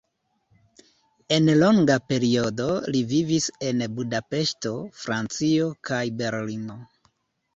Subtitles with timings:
[1.35, 4.71] En longa periodo li vivis en Budapeŝto,
[5.03, 6.79] Francio kaj Berlino.